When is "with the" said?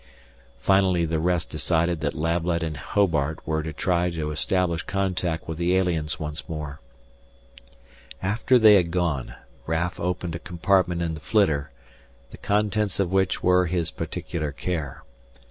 5.47-5.75